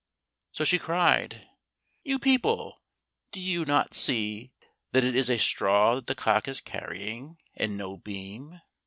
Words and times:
So 0.51 0.63
she 0.65 0.79
cried, 0.79 1.47
"You 2.03 2.17
people, 2.17 2.81
do 3.31 3.39
you 3.39 3.65
not 3.65 3.93
see 3.93 4.51
that 4.93 5.03
it 5.03 5.15
is 5.15 5.29
a 5.29 5.37
straw 5.37 5.93
that 5.93 6.07
the 6.07 6.15
cock 6.15 6.47
is 6.47 6.59
carrying, 6.59 7.37
and 7.55 7.77
no 7.77 7.97
beam?" 7.97 8.61